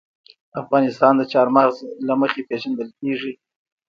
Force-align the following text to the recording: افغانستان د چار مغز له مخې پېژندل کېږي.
افغانستان 0.61 1.13
د 1.17 1.21
چار 1.33 1.47
مغز 1.55 1.77
له 2.07 2.13
مخې 2.21 2.41
پېژندل 2.49 2.89
کېږي. 2.99 3.33